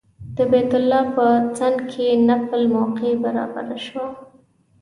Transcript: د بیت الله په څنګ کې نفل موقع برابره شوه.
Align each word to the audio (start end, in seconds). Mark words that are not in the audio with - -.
د 0.37 0.37
بیت 0.51 0.71
الله 0.79 1.01
په 1.15 1.25
څنګ 1.57 1.77
کې 1.91 2.07
نفل 2.29 2.63
موقع 2.75 3.11
برابره 3.23 3.77
شوه. 3.87 4.05